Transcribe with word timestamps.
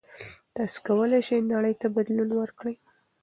تاسو 0.55 0.77
کولای 0.87 1.21
شئ 1.27 1.39
نړۍ 1.53 1.73
ته 1.81 1.87
بدلون 1.95 2.29
ورکړئ. 2.35 2.75